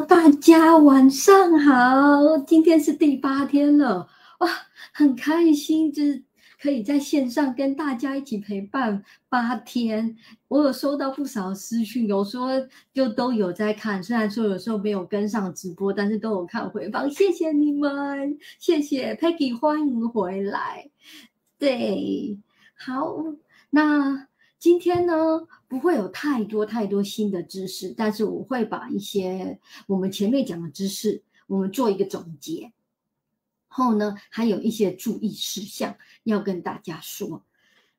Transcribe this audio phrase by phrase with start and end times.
[0.00, 4.48] 大家晚上好，今天是第八天了，哇，
[4.92, 6.22] 很开心，就是
[6.60, 10.16] 可以在线上跟大家一起陪伴八天。
[10.46, 12.50] 我有收到不少私讯，有说
[12.94, 20.90] 就都有在看，虽然说有时候没有跟上直播，但是都有看回放，谢谢你们，谢谢 Peggy，欢迎回来。
[21.58, 22.38] 对，
[22.76, 23.16] 好，
[23.70, 24.28] 那
[24.58, 25.46] 今天呢？
[25.68, 32.72] 不会有太多太多新的知识，但是我会把一些我们前面讲的知识，我们做一个总结。
[33.68, 37.44] 后呢，还有一些注意事项要跟大家说。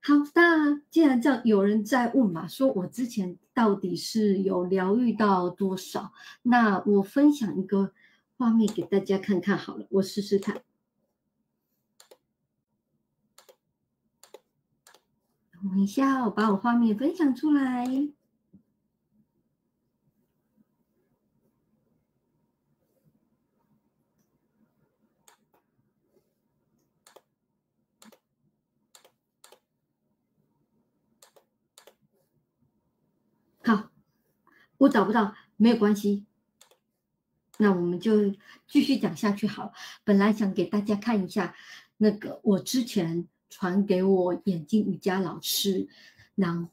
[0.02, 6.12] 好，那既然这样，有人在问嘛，说我之前到底是有疗愈到多少？
[6.42, 7.92] 那我分享一个
[8.38, 10.62] 画面给大家看看好了，我试试看。
[15.62, 17.86] 等一下，我把我画面分享出来。
[33.62, 33.92] 好，
[34.78, 36.26] 我找不到，没有关系。
[37.58, 38.32] 那我们就
[38.66, 39.46] 继续讲下去。
[39.46, 39.74] 好，
[40.06, 41.54] 本来想给大家看一下
[41.98, 43.28] 那个我之前。
[43.50, 45.88] 传给我眼镜瑜伽老师，
[46.36, 46.70] 然后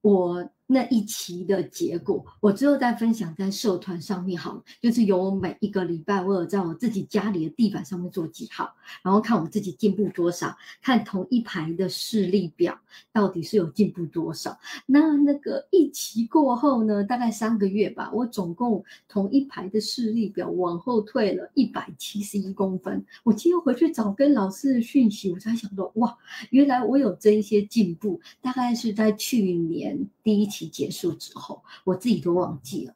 [0.00, 0.50] 我。
[0.70, 8.70] 那一期的结果，我之后再分享在社团上面好，就是有我每一个礼拜，我有在我自己家里的地板上面做记号，
[9.02, 12.78] 然后看我自己进步多少，看同一排的视力表
[13.14, 14.58] 到底是有进步多少。
[14.84, 23.02] 那那个一期过后呢，大概三个月吧，我总共同一排的视力表往后退了一百七十一公分。
[23.24, 26.14] 我今天回去找跟老师的讯息，我才想到，哇，
[26.50, 30.57] 原来我有这一些进步，大概是在去年第一期。
[30.58, 32.94] 期结束之后，我自己都忘记了。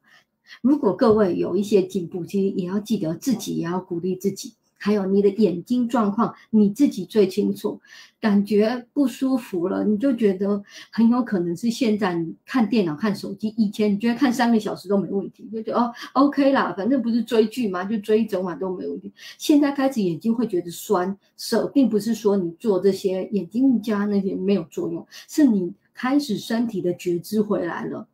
[0.60, 4.54] 如果各位有一些进步，其实也要记得自己也要鼓励自己。
[4.76, 7.80] 还有你的眼睛状况，你自己最清楚。
[8.20, 13.54] 感觉不舒服了，你就觉得很有可能是现在你看电脑、看手机。
[13.56, 19.12] 以前你觉得看三个小时都没问题，就觉得哦 OK 啦，反正不是追剧嘛，就追一整晚都没问题。
[19.38, 25.72] 现在开始眼睛会觉得酸涩，并不是说你做这些眼睛瑜伽那些没有作用，是你。
[26.02, 28.08] 开始身体的觉知回来了，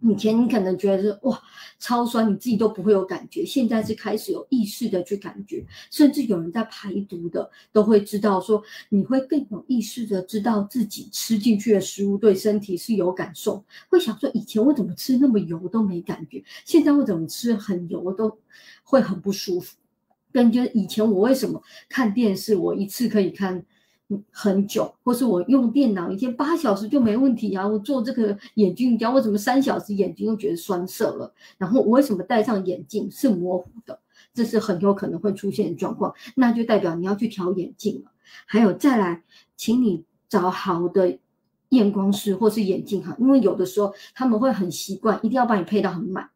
[0.00, 1.40] 以前你可能觉得哇
[1.78, 18.36] 超酸，你自己都不会有感觉，现在是开始有意识的去感觉，甚至有人在排毒的都会知道说，你会更有意识的知道自己吃进去的食物对身体是有感受，会想说以前我怎么吃那么油都没感觉，现在我怎么吃很油都
[18.82, 19.76] 会很不舒服，
[20.32, 23.64] 跟就以前我为什么看电视我一次可以看。
[24.30, 27.66] 很久，或是我用电脑一天八小时就没问题啊！
[27.66, 31.32] 我做这个眼镜胶，为什么三小时眼睛又觉得酸涩了？
[31.58, 33.98] 然后我为什么戴上眼镜是模糊的？
[34.32, 38.10] 这是很有可能会出现的状况，那就代表你要去调眼镜了。
[38.46, 39.22] 还有再来，
[39.56, 41.18] 请你找好的
[41.70, 46.30] 验光师或是眼镜行，因为有的时候他们会很习惯，一定要把你配到很满，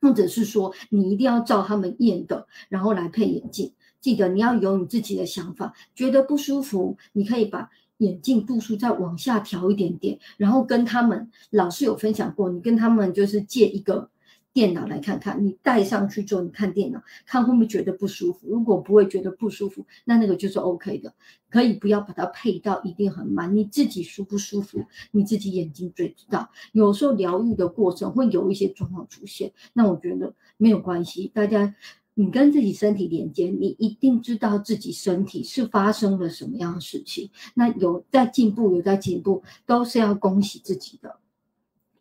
[0.00, 3.72] 或者是说你一定要照他们验的，然后来配眼镜。
[4.04, 14.10] 记得你要有你自己的想法，觉得不舒服，你可以把眼镜度数再往下调一点点，然后跟他们老师有分享过，你跟他们就是借一个
[14.52, 18.46] 电脑来看看，你戴上去之后，你看电脑，看会不会觉得不舒服。
[18.46, 21.14] 如果不会觉得不舒服，那那个就是 OK 的，
[21.48, 26.50] 可以不要把它配到一定很满，你自己舒不舒服，你自己眼睛最知道。
[26.72, 31.74] 有时候疗愈的过程会有一些状况出现，那我觉得没有关系，大家。
[32.16, 37.28] 你跟自己身体连接，你一定知道自己身体是发生了什么样的事情。
[37.54, 41.18] 那有在进步，有在进步，都是要恭喜自己的。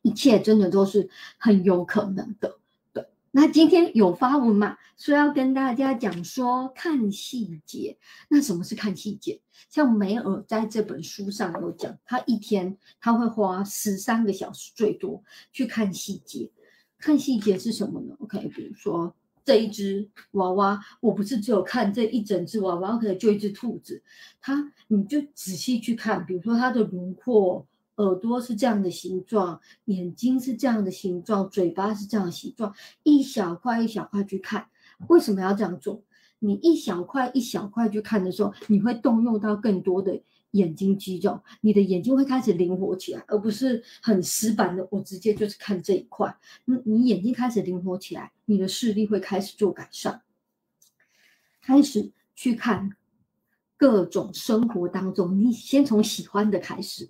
[0.04, 1.10] 一切真的都是
[1.40, 2.60] 很有可能的。
[2.94, 7.98] 对，那今天有发文嘛，说要跟大家讲说看细节。
[8.30, 9.42] 那什么是看细节？
[9.72, 16.52] 像梅尔在这本书上有讲，他一天他会花十三个小时最多去看细节。
[17.00, 19.16] 看细节是什么呢？OK，比如说。
[19.46, 24.02] 这一只娃娃，我不是只有看这一整只娃娃，可能就一只兔子。
[24.42, 27.66] 它，你就仔细去看，比如说它的轮廓，
[27.98, 32.74] 耳朵是这样的形状，眼睛是这样的形状，嘴巴是这样形状，
[33.04, 34.68] 一小块一小块去看。
[35.08, 36.02] 为什么要这样做？
[36.40, 40.22] 你一小块一小块去看的时候，你会动用到更多的。
[40.54, 44.88] 眼睛肌肉，你的眼睛会开始灵活起来，而不是很死板的。
[44.90, 46.36] 我直接就是看这一块，
[46.66, 50.22] 你你眼睛开始灵活起来，你的视力会开始做改善，
[51.62, 52.96] 开始去看
[53.78, 57.10] 各种生活当中，你先从喜欢的开始。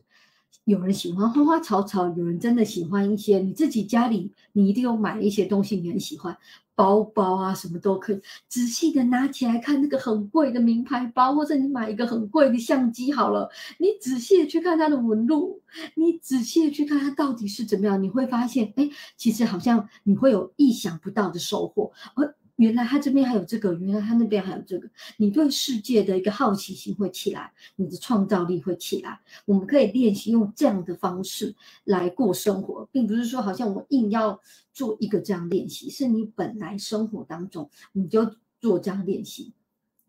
[0.65, 6.37] 有人喜欢花花草草，有人真的喜欢一些你自己家里，你一定有买一些东西你很喜欢。
[6.75, 15.61] 包包啊，什么都可以仔细的拿起来看那个很贵的名牌包，或者你买一个很贵的相机好了，你仔细的去看它的纹路，
[15.95, 22.35] 你仔细的去看它到底是怎么样，你会发现，哎，其实好像你会有意想不到的收获，而。
[22.57, 29.19] 原来他这边还有这个，原来他那边还有这个，你对世界的一个好奇心会起来，你的创造力会起来。
[29.45, 34.39] 我们可以练习用这样的方式来过生活，并不是说好像我硬要
[34.71, 39.53] 做一个这样练习，是你本来生活当中你就做这样练习。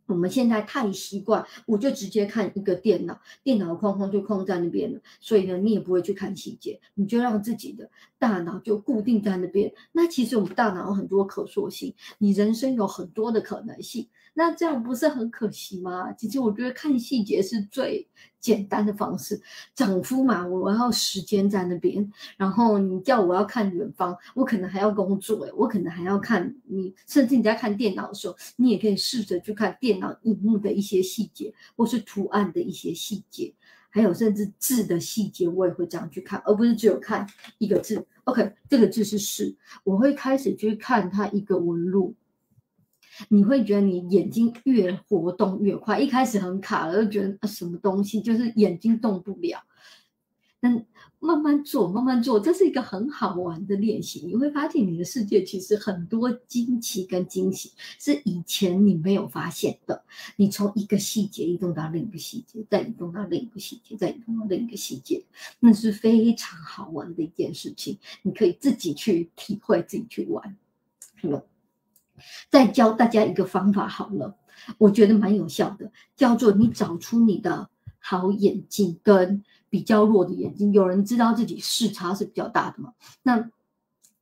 [0.07, 9.73] 我们现在太习惯，我就直接看一个电脑，电脑框框就框在那边了，所以呢，你也不会去看细节，你就让自己的大脑就固定在那边。
[9.93, 14.09] 那其实我们大脑有很多可塑性，你人生有很多的可能性。
[14.35, 16.13] 那这样不是很可惜吗？
[16.13, 18.07] 其实我觉得看细节是最
[18.41, 19.41] 简单的方式。
[19.75, 33.55] 涨幅嘛，我要时间在那边，然后你叫我要看远方，我可能还要工作，诶我可能还要看你，甚至你在看电脑的时候，你也可以试着去看电脑荧幕的一些细节，或是图案的一些细节，
[33.91, 37.25] 还有甚至字的细节，我也会这样去看，而不是只有看
[37.59, 38.05] 一个字。
[38.25, 39.55] OK，这个字是“是”，
[39.85, 42.15] 我会开始去看它一个纹路。
[43.29, 49.59] 你会觉得你眼睛越活动越快，一开始很卡了，就觉得什么东西就是眼睛动不了。
[50.61, 50.87] 但
[51.19, 54.25] 慢慢做，慢慢做，这是一个很好玩的练习。
[54.27, 60.03] 你会发现你的世界其实很多惊奇跟惊喜是以前你没有发现的。
[60.37, 65.23] 你从一个细节移动到另一个细节，再移动到另一个细节，再移动到另一个细节，
[65.61, 67.99] 那是非常好玩的一件事情。
[68.23, 70.57] 你可以自己去体会，自己去玩，
[71.21, 71.47] 有。
[72.51, 74.37] 再教大家一个方法好了，
[74.79, 77.69] 我觉得蛮有效的，叫做你找出你的
[77.99, 80.73] 好眼睛跟比较弱的眼睛。
[80.73, 82.93] 有人知道自己视差是比较大的吗？
[83.23, 83.51] 那。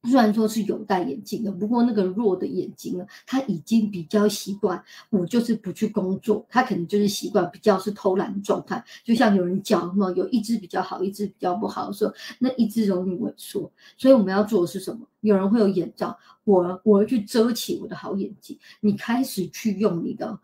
[0.05, 8.85] 虽然说是有戴眼镜的，不过那个弱的眼睛呢，他已经比较习惯，我就是不去工作，他可能就是习惯比较是偷懒的状态。
[9.05, 13.71] 就像有人讲嘛，有一只比较好，一只比较不好的时候，那一只容易萎缩。
[13.97, 15.07] 所以我们要做的是什么？
[15.21, 18.59] 有人会有眼罩，我我要去遮起我的好眼睛。
[18.81, 20.37] 你开始去用你的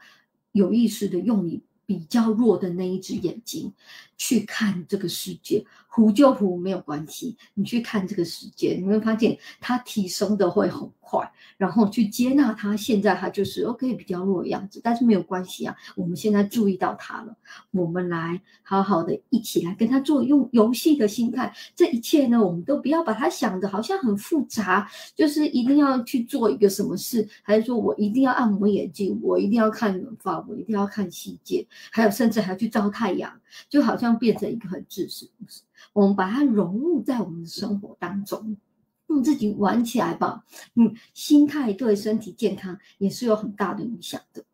[0.52, 3.72] 有意识的用你比较弱的那一只眼睛
[4.16, 5.64] 去看这个世界。
[5.98, 12.76] 糊就糊没有关系，你去看这个时间，你会发现它提升的会很快，然后去接纳它。
[12.76, 15.74] 现在它就是 OK 比较弱的样子，但是没有关系啊。
[15.96, 17.36] 我们现在注意到它了，
[17.72, 21.52] 我们来好好的一起来跟他做，用游戏的心态。
[21.74, 35.28] 这一切呢，我们都不要把它想的好像很复杂，就是一定要去做一个什么事，还是说我一定要按摩眼睛，我一定要看远方，我一定要看细节，还有甚至还要去照太阳，就好像变成一个很自私。
[35.92, 38.56] 我们把它融入在我们的生活当中，
[39.08, 40.44] 用自己玩起来吧。
[40.74, 44.44] 嗯，心态对身体健康也是有很大的影响的。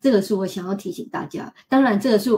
[0.00, 1.54] 这个是我想要提醒大家。
[1.68, 2.30] 当然，这个是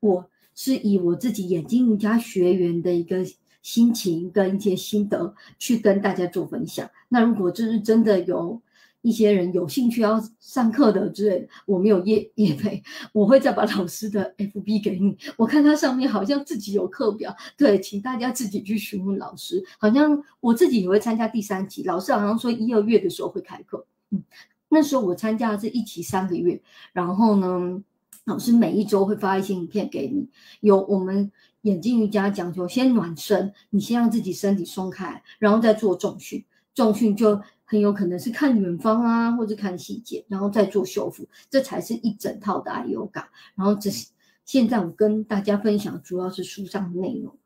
[0.00, 3.24] 我是以我自己眼睛瑜伽学员的一个
[3.62, 6.90] 心情跟一些心得去跟大家做分享。
[7.08, 8.60] 那如果这是真的有。
[9.04, 15.14] 一些人有兴趣要上课的之类的，我没有业 业费，我会再把老师的 FB 给你。
[15.36, 19.62] 我看他上面好像自己有课表，对，请大家自己去询问老师。
[19.78, 23.86] 好像我自己也会参加第三期，老师好像说一二月的时候会开课。
[24.08, 24.24] 嗯，
[24.70, 26.62] 那时候我参加的是一期三个月，
[26.94, 27.82] 然后呢，
[28.24, 30.26] 老师每一周会发一些影片给你，
[30.60, 36.42] 有我们眼睛瑜伽讲究先暖身，你先让自己身体松开，然后再做重训，
[36.74, 37.38] 重训就。
[37.66, 43.26] 很有可能是看远方啊，或者看细节，然后再做修复，这才是一整套的爱优感。
[43.54, 44.08] 然后这是
[44.44, 47.36] 现在我跟大家分享，主要是书上的内容。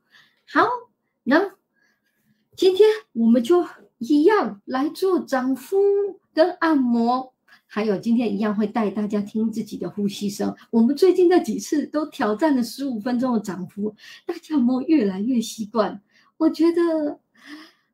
[0.45, 0.67] 好，
[1.23, 1.53] 那
[2.55, 3.65] 今天我们就
[3.97, 5.77] 一样来做掌腹
[6.33, 7.33] 跟按摩，
[7.65, 10.53] 还有今天一样会带大家听自己的呼吸声。
[10.69, 13.95] 我们最近这几次都挑战了十五分钟的掌腹，
[14.25, 16.01] 大家有没有越来越习惯？
[16.37, 17.19] 我觉得。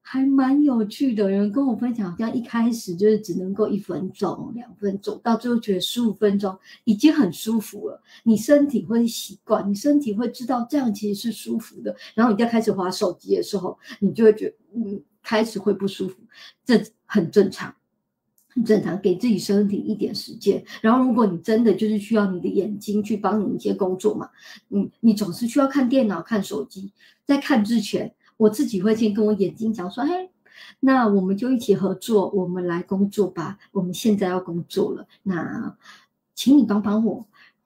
[0.08, 8.00] 还蛮有趣的，有人跟我分享，好像一开始就是只能够一分钟、两分钟，到最后觉得十五分钟已经很舒服了。
[8.24, 11.96] 你身体会习惯，你身体会知道这样其实是舒服的。
[12.14, 16.18] 然后你再开始划手机的时候，你就会觉得嗯，开始会不舒服，
[16.64, 17.74] 这很正常，
[18.50, 19.02] 很正常。
[19.02, 20.64] 给自己身体一点时间。
[20.82, 24.30] 然后如果你真的就是需要你的眼睛去帮你一些工作嘛，
[24.68, 26.94] 你，你总是需要看电脑、看手机，
[27.26, 28.14] 在看之前。
[28.38, 30.30] 我自己会先跟我眼睛讲说：“嘿，
[30.80, 33.58] 那我们就一起合作，我们来工作吧。
[33.72, 35.78] 我们现在要工作了，那
[36.34, 37.26] 请你帮帮我，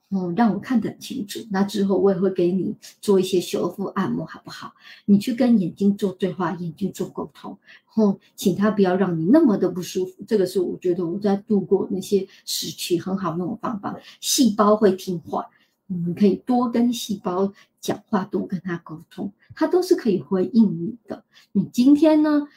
[0.10, 1.40] 哦，让我看得很清楚。
[1.52, 4.74] 那之后我也会给你做一些修复按摩，好不好？
[5.06, 7.58] 你去跟眼睛做对话，眼睛做沟通，
[7.96, 10.24] 哦，请他不要让你那么的不舒服。
[10.28, 14.00] 这个是我觉得我在度过那些时期很好用的方法。
[14.22, 15.48] 细胞会听话，
[15.90, 21.26] 我们可以多跟细胞讲话，多跟他沟通，他都是可以回应你的。
[21.52, 22.48] 你今天呢，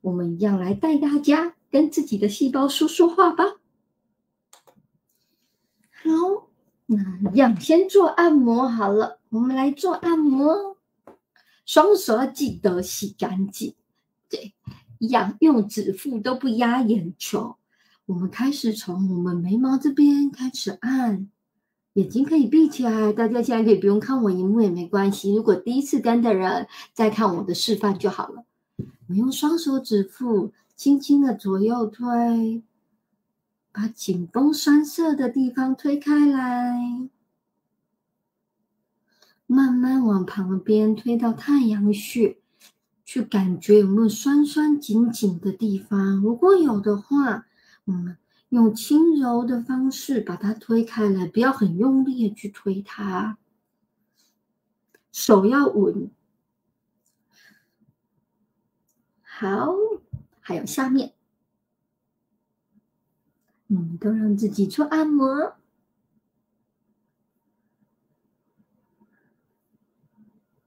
[0.00, 3.44] 我们一样来带大家跟自己的细胞说说话吧。
[5.90, 6.44] 好。
[6.86, 10.76] 那样先做按摩好了，我们来做按摩，
[11.64, 13.74] 双手要记得洗干净。
[14.28, 14.54] 对，
[14.98, 17.56] 一样用指腹都不压眼球。
[18.04, 21.30] 我们开始从我们眉毛这边开始按，
[21.94, 23.12] 眼睛可以闭起来。
[23.12, 25.34] 大家现在可以不用看我荧幕也没关系。
[25.34, 28.44] 如果第一次跟的人再看我的示范就好了。
[29.08, 32.62] 我用双手指腹轻轻的左右推。
[33.76, 37.08] 把紧绷酸涩的地方推开来，
[39.48, 42.38] 慢慢往旁边推到太阳穴，
[43.04, 46.22] 去感觉有没有酸酸紧紧的地方。
[46.22, 47.46] 如果有的话，
[47.86, 48.16] 嗯，
[48.54, 53.36] 用轻柔的方式把它推开来，不要很用力的去推它，
[55.10, 56.08] 手要稳。
[59.20, 59.74] 好，
[60.38, 61.14] 还有下面。
[63.66, 65.56] 嗯，都让自己做按摩。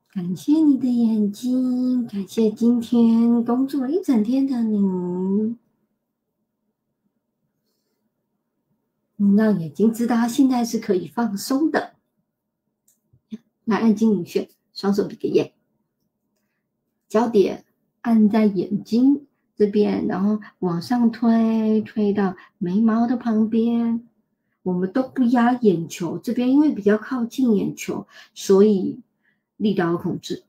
[0.09, 5.55] 感谢你的眼睛，感谢今天工作一整天的你，
[9.17, 11.93] 让眼睛知道现在是可以放松的。
[13.65, 15.53] 来按睛明穴，双手比个耶，
[17.09, 17.65] 焦点
[18.01, 19.25] 按在眼睛。
[19.57, 24.07] 这边，然后往上推，推到眉毛的旁边。
[24.61, 28.05] 我们都不压眼球，这边因为比较靠近眼球，
[28.35, 28.99] 所以
[29.55, 30.43] 力道要控制。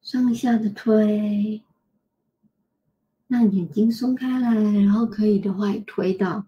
[0.00, 1.62] 上下的推，
[3.28, 6.44] 让眼睛松开来，然后可以的话也推到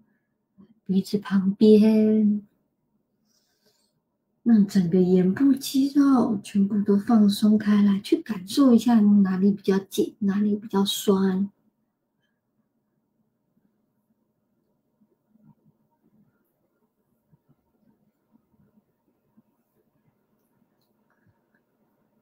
[0.86, 2.42] 鼻子旁边。
[4.42, 11.48] 让整个眼部肌肉全部都放松开来，去感受一下哪里比较紧，哪里比较酸。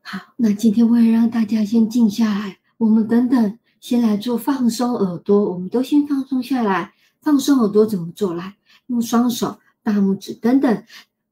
[0.01, 5.51] 好，那今天为了让大家先静下来，我们等等先来做放松耳朵。
[5.51, 6.93] 我们都先放松下来，
[7.23, 8.35] 放松耳朵怎么做？
[8.35, 10.85] 来，用双手、大拇指等等。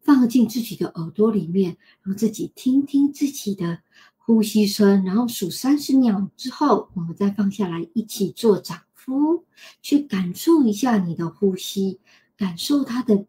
[0.02, 3.82] 放进自己的耳朵里面，让自己听听自己的
[4.16, 9.44] 呼吸声，然后数三十秒之后，我们再放下来，一起做掌呼，
[9.82, 12.00] 去感受一下你的呼吸，
[12.36, 13.26] 感受它的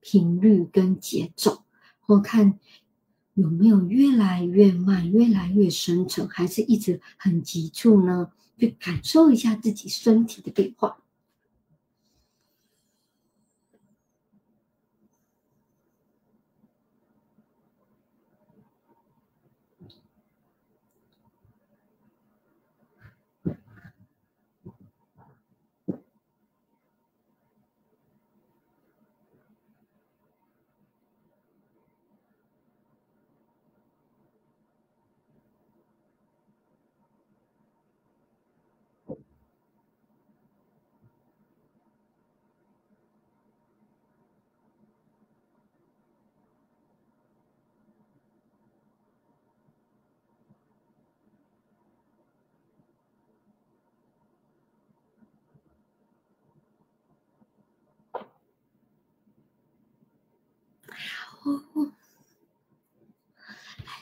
[0.00, 1.64] 频率跟节奏，
[2.00, 2.58] 或看
[3.34, 8.30] 有没有越来越慢、越来越深沉，还是一直很急促呢？
[8.58, 10.98] 去感受一下自己身体的变化。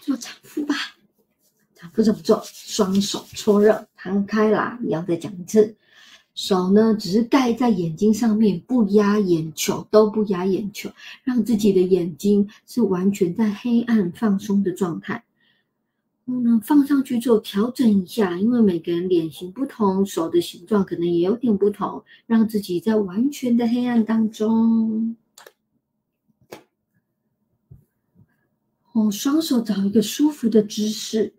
[0.02, 0.74] 做长腹吧，
[2.02, 2.42] 长腹怎么做？
[2.44, 4.78] 双手搓热，摊开啦。
[4.82, 5.74] 你要再讲一次，
[6.34, 10.90] 手呢只是盖在眼睛上面，不压眼球，都不压眼球，
[11.24, 15.24] 让自己的眼睛是完全在黑暗放松的状态。
[16.26, 25.16] 嗯，放上去之后调整一下，因为每个人脸型不同，手的形状可能也有点不同，让自己在完全的黑暗当中。
[28.92, 31.32] 哦，双手找一个舒服的姿势，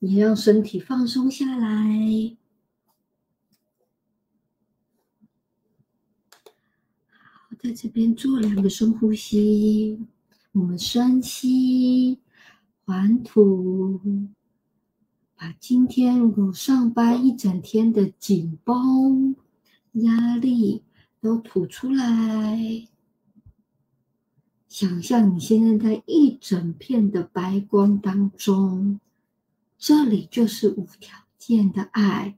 [0.00, 2.36] 你让身体放松下来。
[7.10, 9.98] 好，在这边做两个深呼吸。
[10.52, 12.20] 我们深吸，
[12.84, 14.00] 缓吐，
[15.36, 19.36] 把今天我上班一整天的紧绷、
[19.92, 20.84] 压力
[21.20, 22.88] 都吐出来。
[24.68, 29.00] 想象你现在在一整片的白光当中，
[29.78, 32.36] 这里就是无条件的爱，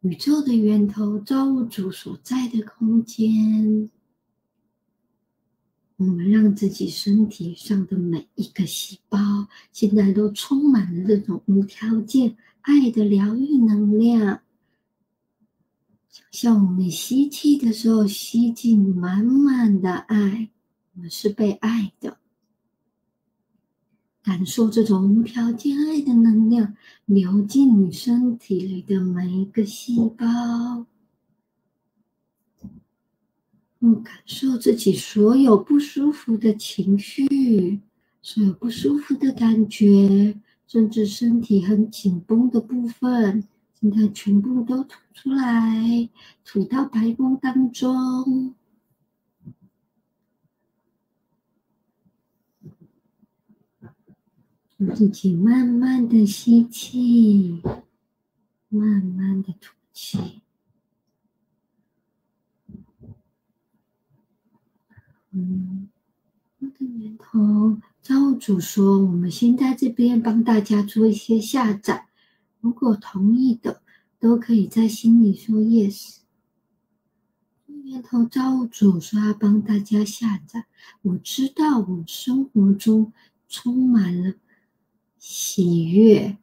[0.00, 3.88] 宇宙的源头，造物主所在的空间。
[5.98, 14.42] 我们让自己身体上的每一个细胞，现在都充满了这种无条件爱的疗愈能量。
[16.10, 20.50] 想象我们吸气的时候，吸进满满的爱。
[20.94, 22.18] 我们是被爱的，
[24.26, 30.84] 感受这种无条件爱的能量流进你身体里的每一个细胞。
[33.78, 37.78] 嗯，感受自己所有不舒服的情绪，
[38.20, 43.44] 所有不舒服的感觉，甚至身体很紧绷的部分，
[43.80, 46.08] 现在全部都吐出来，
[46.44, 48.56] 吐到白光当中。
[54.94, 57.62] 自己慢慢的吸气，
[58.68, 60.42] 慢慢的吐气。
[65.30, 65.88] 嗯，
[66.58, 72.08] 我的源头造物主说：“我们先在这边帮大家做一些下载，
[72.60, 73.80] 如果同意的，
[74.20, 76.18] 都可以在心里说 yes。”
[77.84, 80.66] 源头造物主说要帮大家下载。
[81.00, 83.14] 我知道我生活中
[83.48, 84.34] 充满了。
[85.28, 86.36] 喜悦，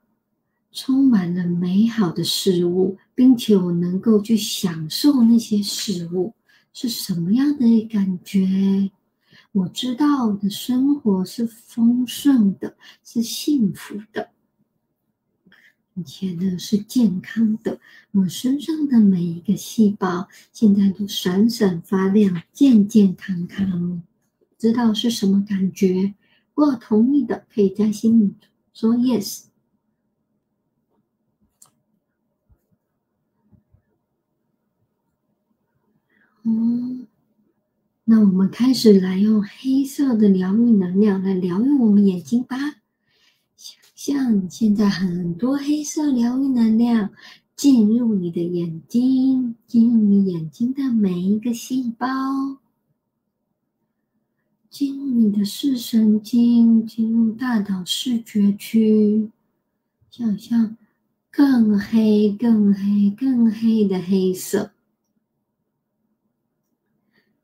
[0.73, 6.33] 充满了美好的事物，并且我能够去享受那些事物
[6.73, 8.91] 是什么样的感觉？
[9.53, 12.75] 我知道我的生活是丰盛的，
[13.05, 14.31] 是幸福的，
[15.93, 17.79] 并且呢是健康的。
[18.11, 24.03] 我身上的每一个细胞现在都闪闪发亮，健健康康。
[24.57, 26.13] 知道是什么感觉？
[26.53, 28.33] 如果同意的，可以在心里。
[28.73, 29.45] 说 yes，
[36.43, 37.07] 嗯，
[38.03, 42.57] 那我们开始来用黑色的疗愈能量来疗愈我们眼睛吧。
[43.55, 47.11] 想象现在很多黑色疗愈能量
[47.55, 52.07] 进入你的眼睛，进入你眼睛的每一个细胞。
[54.73, 59.29] 进入你的视神经，进入大脑视觉区，
[60.09, 60.75] 想象
[61.29, 64.71] 更黑、更黑、更黑的黑色。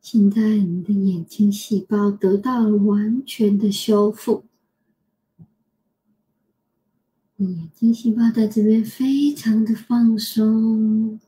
[0.01, 4.45] 现在你的眼睛细胞得到了完全的修复，
[7.37, 11.19] 眼睛细胞在这边非常的放松，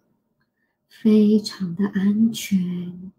[0.89, 3.11] 非常的安全。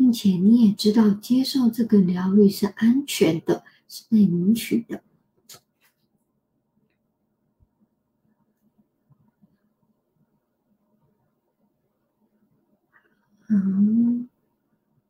[0.00, 5.02] 并且你也知道，接受这个疗愈是安全的，是被允许的。
[13.50, 14.26] 嗯，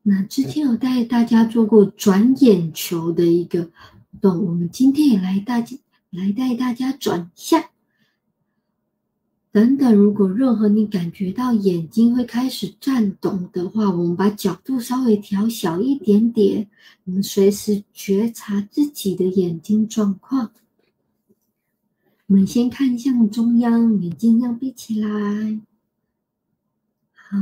[0.02, 5.76] 那之前有带大家做过转眼球的一个活动，我们今天也来大家
[6.10, 7.70] 来带大家转一下。
[9.52, 16.68] 等等，如果任何你感觉到眼睛会开始颤动的话，我们把角度稍微调小一点点。
[17.04, 20.52] 我们随时觉察自己的眼睛状况。
[22.28, 25.60] 我们先看向中央，眼睛要闭起来。
[27.12, 27.36] 好，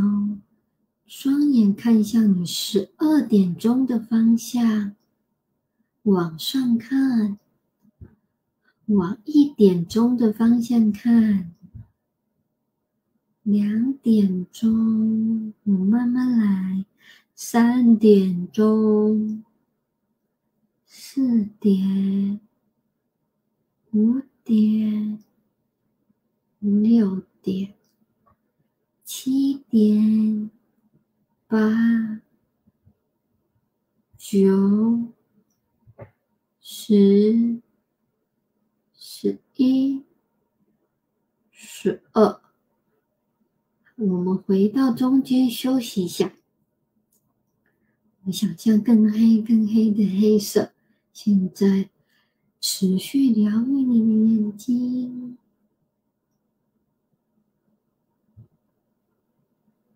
[1.07, 4.95] 双眼看向你十二点钟的方向，
[6.05, 7.39] 往上看，
[8.87, 11.53] 往一点钟的方向看。
[13.49, 16.85] 两点钟，我慢慢来。
[17.35, 19.43] 三点钟，
[20.85, 22.41] 四点，
[23.93, 25.25] 五点，
[26.59, 27.73] 六点，
[29.03, 30.51] 七点，
[31.47, 32.21] 八，
[34.19, 35.15] 九，
[36.61, 37.63] 十，
[38.93, 40.05] 十一，
[41.51, 42.48] 十二。
[43.99, 46.33] 我们回到中间休息一下。
[48.23, 50.71] 我想象更黑、更黑的黑色，
[51.13, 51.91] 现在
[52.61, 55.37] 持续疗愈你的眼睛。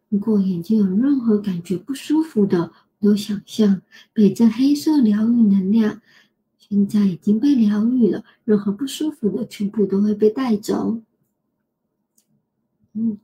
[0.09, 6.03] 如果眼睛有任何感觉不舒服的，都想象被这黑色疗愈能量，
[6.59, 8.25] 现在已经被疗愈了。
[8.45, 11.01] 任何不舒服的，全部都会被带走。
[12.95, 13.17] 嗯。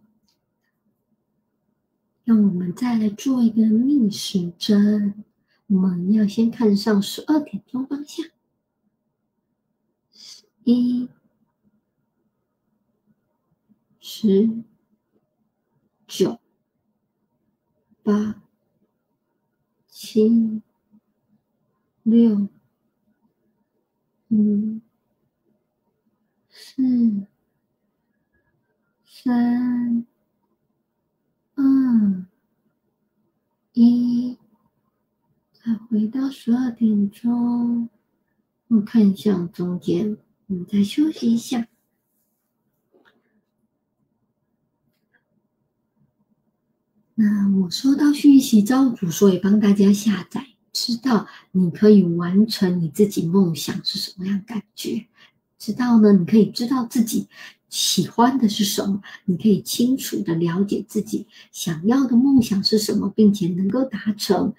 [2.29, 5.25] 让我们再来做一个逆时针，
[5.67, 8.27] 我们要先看上十二点钟方向，
[10.13, 11.09] 十一、
[13.99, 14.63] 十、
[16.07, 16.39] 九、
[18.03, 18.43] 八、
[19.87, 20.61] 七、
[22.03, 22.47] 六、
[24.29, 24.81] 五、
[26.51, 27.27] 四、
[29.07, 30.07] 三、
[31.59, 32.25] 二、
[33.73, 34.39] 一。
[35.53, 37.89] 再回到十二点钟，
[38.69, 40.17] 我看向中间，
[40.47, 41.67] 我们再休息一下。
[47.17, 55.09] 那我收到讯息，招主所以帮大家下载，知道你可以完成你自己梦想是什么样感觉？
[55.59, 56.13] 知道呢？
[56.13, 57.29] 你可以知道自己
[57.69, 59.03] 喜欢的是什么？
[59.27, 64.55] 你可以清楚的了解自己想要的梦想是什么，并且能够达成。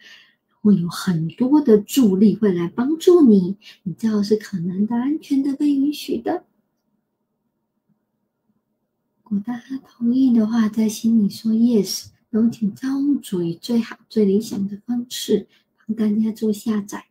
[0.62, 6.44] 会有很多的助力会来帮助你，你知道是可能的、安全的、被允许的。
[9.24, 17.06] 如果大家同意的话，在心里说 yes，然后请造物主以最好、最理想的方式帮大家做下载。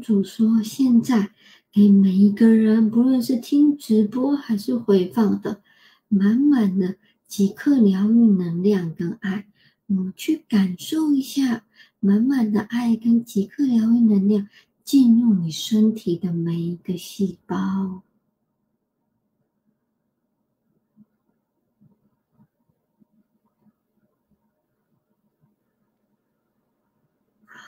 [0.00, 1.30] 主说：“现在
[1.72, 5.62] 给每一个人，不论是听直播还是回放的，
[6.08, 6.96] 满满的。”
[7.28, 9.46] 即刻疗愈能量跟爱，
[9.86, 11.66] 我们去感受一下
[12.00, 14.48] 满满的爱跟即刻疗愈能量
[14.82, 18.02] 进入你身体的每一个细胞。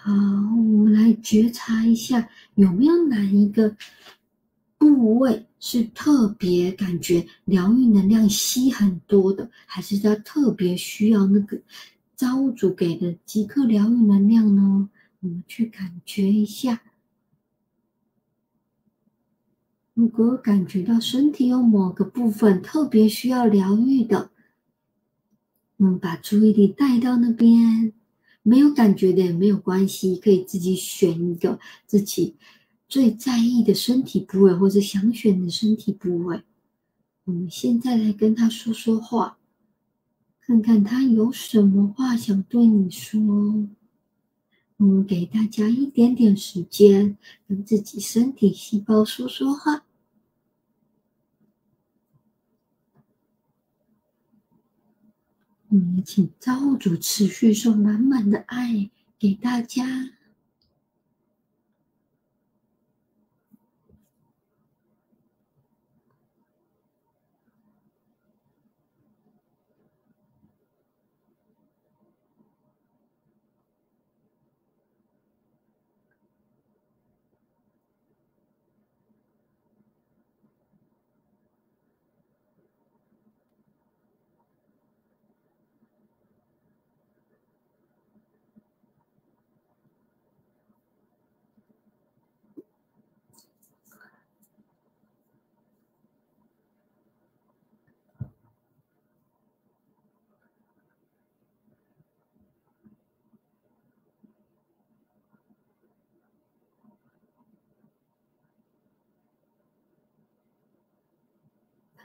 [0.03, 3.77] 好，我们来觉察一下，有没有哪一个
[4.79, 5.47] 部位？
[5.59, 11.61] 是特别感觉疗愈能量吸很多的，还是他特别需要那个
[12.15, 14.89] 造物主给的即刻疗愈能量呢？
[15.21, 16.81] 我们去感觉一下。
[19.93, 24.31] 如果感觉到身体有某个部分特别需要疗愈的，
[25.77, 27.93] 嗯，把注意力带到那边。
[28.51, 32.35] 没有感觉的也没有关系，可以自己选一个自己。
[32.89, 36.43] 最在意的身体部位，或者想选的身体部位，
[37.27, 39.39] 我们现在来跟他说说话，
[40.41, 43.21] 看看他有什么话想对你说。
[44.79, 49.85] 我们给大家一点点时间，跟自己身体细胞说说话。
[55.71, 59.85] 我们请造物主持续送满满的爱给大家。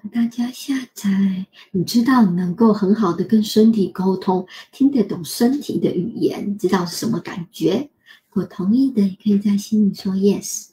[0.09, 7.89] 大家下载，你知道能够很好的跟身体沟通，听得懂身体的语言，知道是什么感觉？
[8.33, 10.67] 我同意的，也可以在心里说 yes。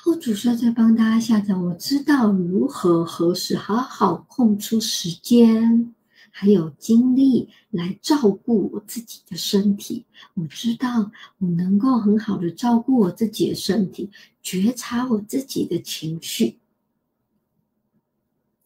[0.00, 5.94] 后主说在帮大家下载，我知道如何何时好好空出时间，
[6.30, 10.06] 还有精力来照顾我自己的身体。
[10.34, 14.08] 我知道我能够很好的照顾我自己的身体，
[14.42, 16.58] 觉察我自己的情绪。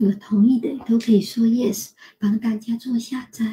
[0.03, 3.45] 有同意的都可以说 yes，帮大家做下载。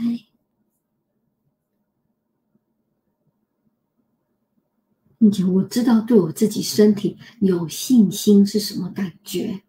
[5.20, 9.62] 并且我知道对我自己身体有信心是什么感觉，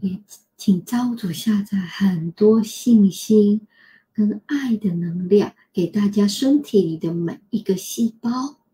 [0.00, 0.22] 也
[0.56, 3.66] 请招主下载很多信心
[4.14, 8.65] 跟爱的能量给大家身体里的每一个细胞。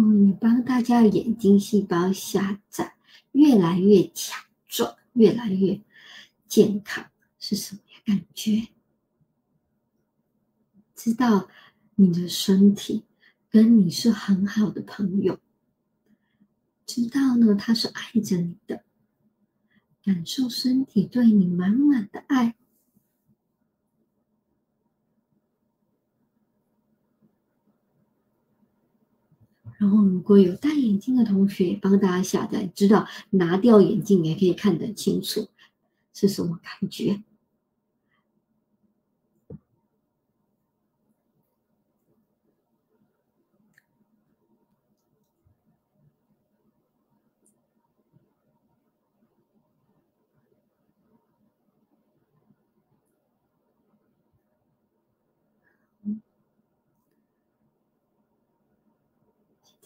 [0.00, 2.94] 嗯，你帮大家眼睛细胞下载，
[3.32, 5.78] 越来越强壮，越来越
[6.48, 7.04] 健康，
[7.38, 8.68] 是什么感觉？
[10.94, 11.50] 知道
[11.96, 13.04] 你的身体
[13.50, 15.38] 跟你是很好的朋友，
[16.86, 18.82] 知道呢，他是爱着你的，
[20.02, 22.56] 感受身体对你满满的爱。
[29.80, 35.48] 然后，如果有戴眼镜的同学，帮大家下载，知道拿掉眼镜也可以看得清楚，
[36.12, 37.22] 是什么感觉？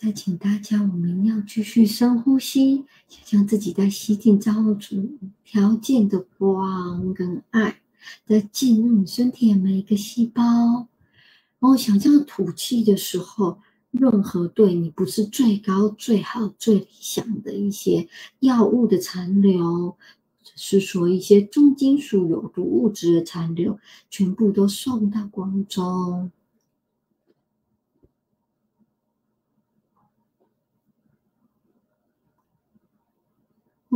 [0.05, 7.81] 再请大家，我们要继续深呼吸，想象自己在吸进造物主条件的光跟爱，
[8.27, 10.43] 在进入你身体的每一个细胞。
[10.43, 10.87] 然
[11.61, 13.59] 后想象吐气的时候，
[13.93, 18.07] 任何对你不是最高、最好、最理想的一些
[18.41, 19.97] 药物的残留，
[20.55, 23.79] 是说一些重金属、有毒物质的残留，
[24.11, 26.31] 全部都送到光中。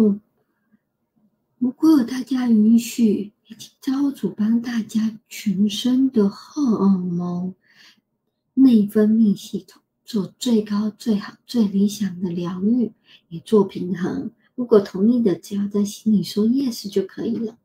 [0.00, 0.20] 嗯，
[1.58, 3.32] 如果大家允许，
[3.80, 7.52] 招主帮大家全身的荷尔蒙、
[8.54, 12.92] 内分泌系统做最高、最好、最理想的疗愈，
[13.28, 14.30] 也做平衡。
[14.54, 17.58] 如果同意的，只要在心里说 yes 就可以了。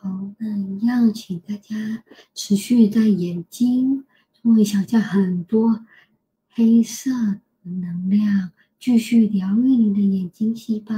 [0.00, 4.04] 好，那一样，请大家持续在眼睛，
[4.44, 5.84] 会想象很多
[6.50, 10.94] 黑色的能量，继续疗愈你的眼睛细胞，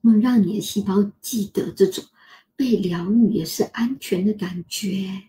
[0.00, 2.02] 那么让你的细胞记得这种
[2.56, 5.27] 被疗愈也是安全的感觉。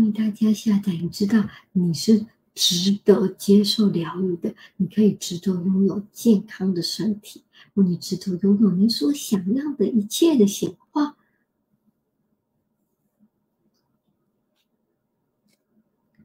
[0.00, 7.42] 为大家下载，你知道你是值得接受疗愈的，你可以值得拥有健康的身体，
[7.74, 11.16] 你值得拥有你所想要的一切的显化。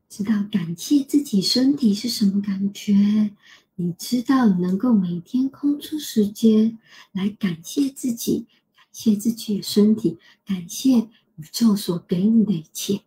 [0.09, 3.31] 知道感谢自己身体是什么感觉？
[3.75, 6.79] 你知道能够每天空出时间
[7.11, 11.01] 来感谢自己，感谢自己的身体，感谢
[11.35, 13.01] 宇宙所给你的一切。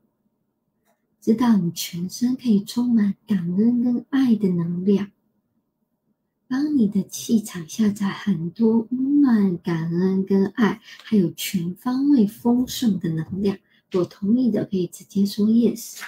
[1.20, 5.10] 知道你全身可以充满感恩跟爱的能量，
[6.48, 13.58] 帮你的气场下载很多温暖、感恩跟爱，还有全方位丰盛的能量。
[13.92, 16.00] 我同意的可以直接说 yes。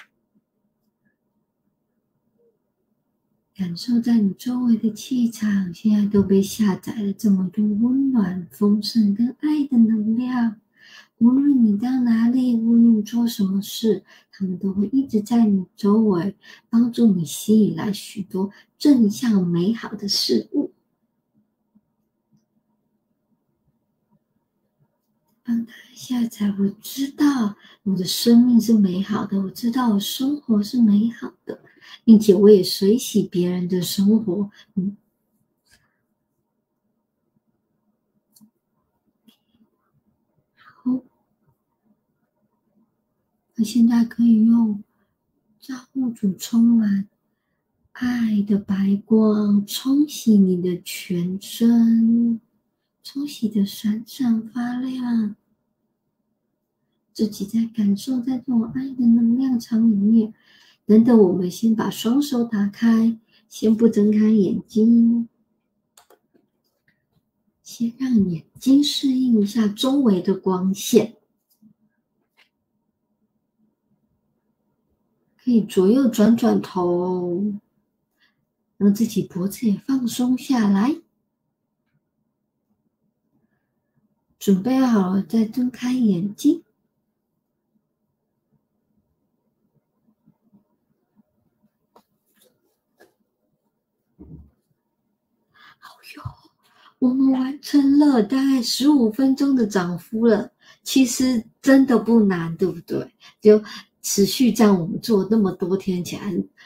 [3.55, 10.62] 感受在你周围的气场，现在都被下载了这么多温暖、丰盛跟爱的能量。
[11.23, 16.35] 无论你到哪里，无论你做什么事，他们都会一直在你周围，
[16.69, 20.73] 帮助你吸引来许多正向美好的事物。
[25.45, 27.55] 帮他下载，我知道
[27.85, 31.61] 我的生命是美好的，我知道我生活是美好的，
[32.05, 34.51] 并且我也随喜别人的生活。
[34.75, 34.97] 嗯。
[43.65, 44.83] 现在可以用
[45.61, 47.09] 造物主充满
[47.93, 52.41] 爱的白光冲洗你的全身，
[53.03, 55.37] 冲洗的闪闪发亮。
[57.13, 60.33] 自己在感受在这种爱的能量场里面。
[60.85, 65.29] 等等，我们先把双手打开，先不睁开眼睛，
[67.63, 71.17] 先让眼睛适应一下周围的光线。
[75.42, 77.53] 可以左右转转头，
[78.79, 80.97] 让自己脖子也放松下来。
[84.39, 86.65] 准备好了，再睁开眼睛。
[95.79, 96.23] 好哟，
[96.99, 100.53] 我们完成了大概十五分钟的涨幅了。
[100.83, 103.15] 其实真的不难，对不对？
[103.41, 103.63] 就
[104.03, 106.23] 持续这样，我们做那么多天起来，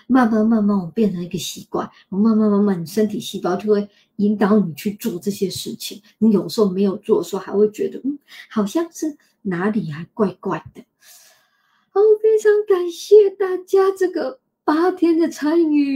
[0.07, 1.88] 慢慢慢慢，我变成一个习惯。
[2.09, 6.01] 我慢慢慢慢，你身体细胞就会引导你去做这些事情。
[6.18, 8.18] 你有时候没有做的时候，还会觉得嗯，
[8.49, 10.81] 好像是哪里还怪怪的。
[11.92, 15.94] 哦，非常感谢大家这个八天的参与。